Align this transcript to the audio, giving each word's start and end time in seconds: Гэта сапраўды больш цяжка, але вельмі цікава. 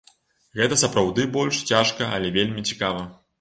Гэта 0.61 0.77
сапраўды 0.83 1.25
больш 1.35 1.59
цяжка, 1.73 2.09
але 2.15 2.33
вельмі 2.39 2.65
цікава. 2.73 3.07